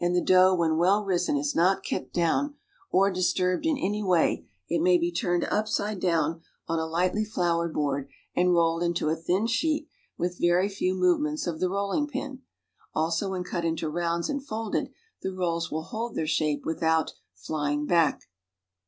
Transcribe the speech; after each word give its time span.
ie 0.03 0.19
dough 0.21 0.55
\\lien 0.55 0.77
well 0.79 1.05
risen 1.05 1.37
is 1.37 1.53
not 1.53 1.83
cut 1.87 2.11
do« 2.11 2.21
n 2.21 2.55
or 2.89 3.13
disturbetl 3.13 3.65
in 3.67 3.77
any 3.77 4.01
\\ay 4.01 4.43
it 4.67 4.81
may 4.81 4.97
he 4.97 5.11
turned 5.11 5.43
up 5.43 5.67
side 5.67 5.99
down 5.99 6.41
on 6.67 6.79
a 6.79 6.81
lightly^floured 6.87 7.71
hoard 7.75 8.07
and 8.35 8.51
rolled 8.51 8.81
into 8.81 9.09
a 9.09 9.15
thin 9.15 9.45
sheet 9.45 9.87
with 10.17 10.39
very 10.39 10.67
few 10.67 10.95
movements 10.95 11.45
of 11.45 11.59
the 11.59 11.69
rolling' 11.69 12.09
])in, 12.15 12.41
also 12.95 13.29
when 13.29 13.43
cut 13.43 13.63
into 13.63 13.87
rounds 13.87 14.27
and 14.27 14.43
folded, 14.43 14.89
the 15.21 15.31
rolls 15.31 15.69
will 15.69 15.83
hold 15.83 16.15
their 16.15 16.25
shaj^e 16.25 16.65
with 16.65 16.81
out 16.81 17.13
""flying 17.35 17.85
back." 17.85 18.23